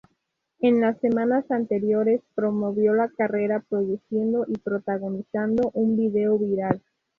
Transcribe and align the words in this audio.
En 0.61 0.81
las 0.81 0.99
semanas 0.99 1.51
anteriores, 1.51 2.21
promovió 2.33 2.95
la 2.95 3.07
carrera 3.09 3.59
produciendo 3.59 4.45
y 4.47 4.53
protagonizando 4.57 5.69
un 5.75 5.95
video 5.95 6.39
viral. 6.39 6.81